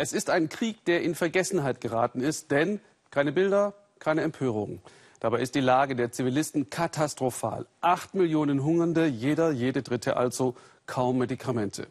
[0.00, 2.78] Es ist ein Krieg, der in Vergessenheit geraten ist, denn
[3.10, 4.80] keine Bilder, keine Empörung.
[5.18, 7.66] Dabei ist die Lage der Zivilisten katastrophal.
[7.80, 10.54] Acht Millionen Hungernde, jeder, jede Dritte also,
[10.86, 11.88] kaum Medikamente.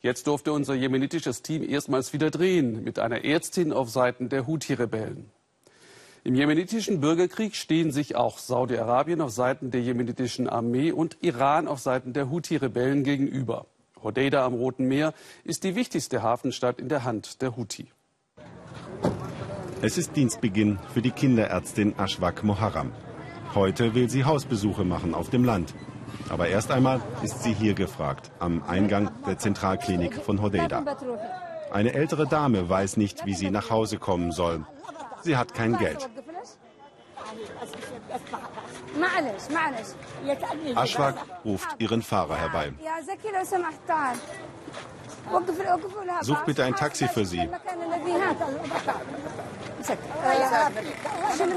[0.00, 5.30] Jetzt durfte unser jemenitisches Team erstmals wieder drehen mit einer Ärztin auf Seiten der Houthi-Rebellen.
[6.24, 11.80] Im jemenitischen Bürgerkrieg stehen sich auch Saudi-Arabien auf Seiten der jemenitischen Armee und Iran auf
[11.80, 13.66] Seiten der Houthi-Rebellen gegenüber.
[14.02, 15.12] Hodeida am Roten Meer
[15.44, 17.88] ist die wichtigste Hafenstadt in der Hand der Houthi.
[19.80, 22.92] Es ist Dienstbeginn für die Kinderärztin Ashwak Moharram.
[23.54, 25.74] Heute will sie Hausbesuche machen auf dem Land.
[26.28, 30.84] Aber erst einmal ist sie hier gefragt, am Eingang der Zentralklinik von Hodeida.
[31.72, 34.64] Eine ältere Dame weiß nicht, wie sie nach Hause kommen soll.
[35.22, 36.08] Sie hat kein Geld.
[40.74, 42.72] Ashwak ruft ihren Fahrer herbei.
[46.22, 47.48] Such bitte ein Taxi für sie.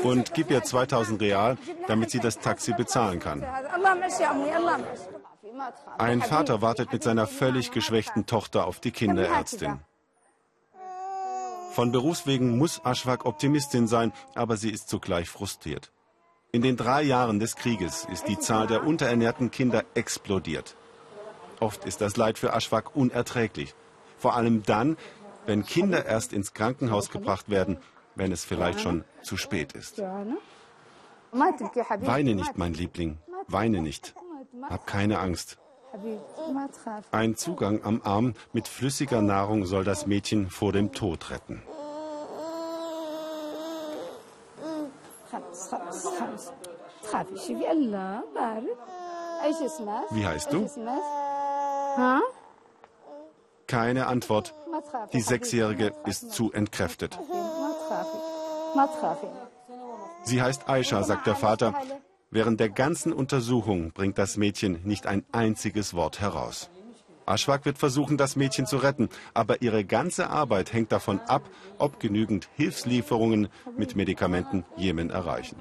[0.04, 3.46] Und gib ihr 2000 Real, damit sie das Taxi bezahlen kann.
[5.98, 9.80] Ein Vater wartet mit seiner völlig geschwächten Tochter auf die Kinderärztin.
[11.76, 15.92] Von Berufswegen muss Ashwak Optimistin sein, aber sie ist zugleich frustriert.
[16.54, 20.78] In den drei Jahren des Krieges ist die Zahl der unterernährten Kinder explodiert.
[21.60, 23.76] Oft ist das Leid für Ashwak unerträglich.
[24.18, 24.96] Vor allem dann,
[25.48, 27.76] wenn Kinder erst ins Krankenhaus gebracht werden,
[28.16, 30.02] wenn es vielleicht schon zu spät ist.
[31.34, 33.18] Weine nicht, mein Liebling,
[33.50, 34.16] weine nicht.
[34.70, 35.58] Hab keine Angst.
[37.12, 41.62] Ein Zugang am Arm mit flüssiger Nahrung soll das Mädchen vor dem Tod retten.
[50.12, 50.70] Wie heißt du?
[53.68, 54.54] Keine Antwort.
[55.14, 57.18] Die Sechsjährige ist zu entkräftet.
[60.24, 61.74] Sie heißt Aisha, sagt der Vater.
[62.36, 66.70] Während der ganzen Untersuchung bringt das Mädchen nicht ein einziges Wort heraus.
[67.26, 71.98] Ashwak wird versuchen, das Mädchen zu retten, aber ihre ganze Arbeit hängt davon ab, ob
[72.02, 75.56] genügend Hilfslieferungen mit Medikamenten Jemen erreichen.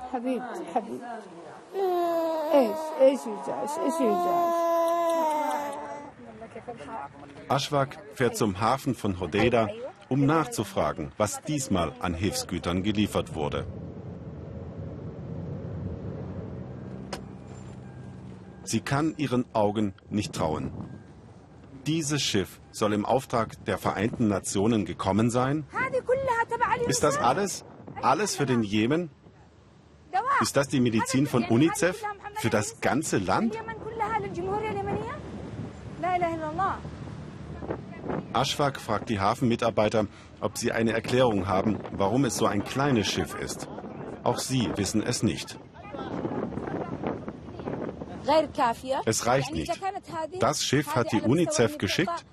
[7.49, 9.69] Ashwak fährt zum Hafen von Hodeida,
[10.09, 13.65] um nachzufragen, was diesmal an Hilfsgütern geliefert wurde.
[18.65, 20.73] Sie kann ihren Augen nicht trauen.
[21.87, 25.67] Dieses Schiff soll im Auftrag der Vereinten Nationen gekommen sein?
[26.89, 27.65] Ist das alles?
[28.01, 29.11] Alles für den Jemen?
[30.41, 32.03] Ist das die Medizin von UNICEF?
[32.37, 33.57] Für das ganze Land?
[38.33, 40.07] Ashfaq fragt die Hafenmitarbeiter,
[40.41, 43.69] ob sie eine Erklärung haben, warum es so ein kleines Schiff ist.
[44.25, 45.59] Auch sie wissen es nicht.
[49.05, 49.73] Es reicht nicht.
[50.41, 52.25] Das Schiff hat die UNICEF geschickt.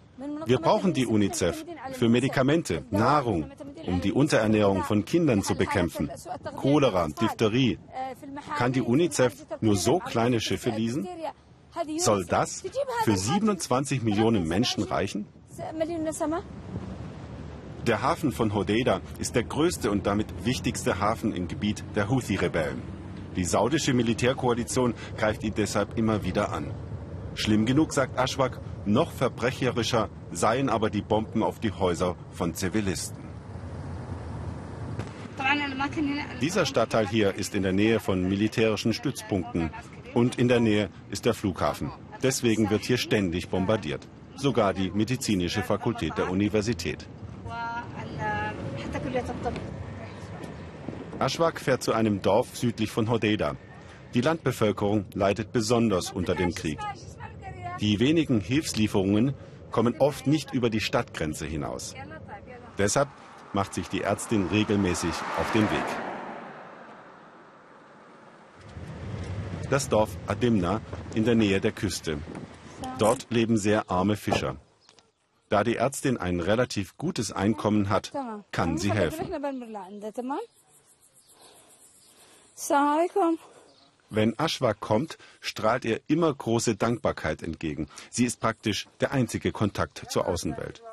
[0.45, 3.51] Wir brauchen die UNICEF für Medikamente, Nahrung,
[3.87, 6.11] um die Unterernährung von Kindern zu bekämpfen.
[6.57, 7.79] Cholera, Diphtherie.
[8.57, 11.07] Kann die UNICEF nur so kleine Schiffe leasen?
[11.97, 12.63] Soll das
[13.03, 15.25] für 27 Millionen Menschen reichen?
[17.87, 23.00] Der Hafen von Hodeida ist der größte und damit wichtigste Hafen im Gebiet der Houthi-Rebellen.
[23.35, 26.71] Die saudische Militärkoalition greift ihn deshalb immer wieder an.
[27.35, 33.21] Schlimm genug, sagt Ashwak, noch verbrecherischer seien aber die Bomben auf die Häuser von Zivilisten.
[36.41, 39.71] Dieser Stadtteil hier ist in der Nähe von militärischen Stützpunkten
[40.13, 41.91] und in der Nähe ist der Flughafen.
[42.21, 44.07] Deswegen wird hier ständig bombardiert.
[44.35, 47.07] Sogar die medizinische Fakultät der Universität.
[51.21, 53.55] Ashwak fährt zu einem Dorf südlich von Hodeida.
[54.13, 56.79] Die Landbevölkerung leidet besonders unter dem Krieg.
[57.79, 59.33] Die wenigen Hilfslieferungen
[59.69, 61.93] kommen oft nicht über die Stadtgrenze hinaus.
[62.77, 63.09] Deshalb
[63.53, 65.85] macht sich die Ärztin regelmäßig auf den Weg.
[69.69, 70.81] Das Dorf Adimna
[71.15, 72.17] in der Nähe der Küste.
[72.97, 74.57] Dort leben sehr arme Fischer.
[75.49, 78.11] Da die Ärztin ein relativ gutes Einkommen hat,
[78.51, 79.29] kann sie helfen.
[84.09, 87.87] Wenn Ashwa kommt, strahlt ihr immer große Dankbarkeit entgegen.
[88.09, 90.83] Sie ist praktisch der einzige Kontakt zur Außenwelt.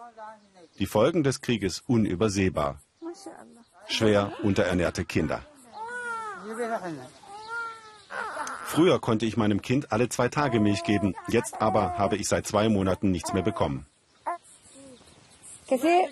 [0.78, 2.80] Die Folgen des Krieges unübersehbar.
[3.88, 5.42] Schwer unterernährte Kinder.
[8.66, 12.46] Früher konnte ich meinem Kind alle zwei Tage Milch geben, jetzt aber habe ich seit
[12.46, 13.86] zwei Monaten nichts mehr bekommen.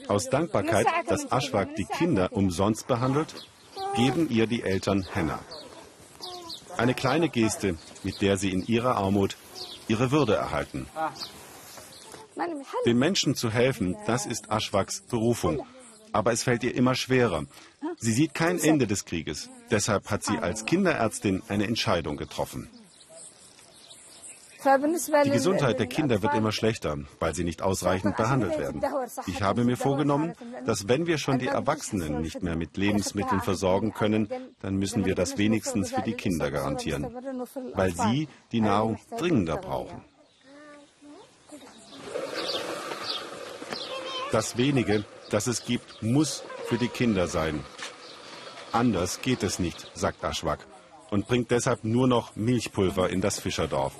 [0.08, 3.48] Aus Dankbarkeit, dass Ashwag die Kinder umsonst behandelt,
[3.96, 5.38] geben ihr die Eltern Henna.
[6.76, 9.37] Eine kleine Geste, mit der sie in ihrer Armut
[9.88, 10.87] ihre Würde erhalten.
[12.84, 15.66] Den Menschen zu helfen, das ist Ashwags Berufung.
[16.12, 17.46] Aber es fällt ihr immer schwerer.
[17.98, 19.48] Sie sieht kein Ende des Krieges.
[19.70, 22.69] Deshalb hat sie als Kinderärztin eine Entscheidung getroffen.
[25.25, 28.83] Die Gesundheit der Kinder wird immer schlechter, weil sie nicht ausreichend behandelt werden.
[29.27, 30.33] Ich habe mir vorgenommen,
[30.65, 34.29] dass wenn wir schon die Erwachsenen nicht mehr mit Lebensmitteln versorgen können,
[34.61, 37.07] dann müssen wir das wenigstens für die Kinder garantieren,
[37.75, 40.03] weil sie die Nahrung dringender brauchen.
[44.33, 47.61] Das wenige, das es gibt, muss für die Kinder sein.
[48.73, 50.67] Anders geht es nicht, sagt Aschwak
[51.11, 53.93] und bringt deshalb nur noch Milchpulver in das Fischerdorf.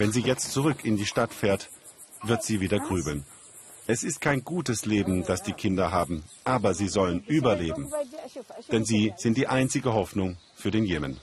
[0.00, 1.68] Wenn sie jetzt zurück in die Stadt fährt,
[2.22, 3.26] wird sie wieder grübeln.
[3.86, 7.92] Es ist kein gutes Leben, das die Kinder haben, aber sie sollen überleben.
[8.72, 11.18] Denn sie sind die einzige Hoffnung für den Jemen.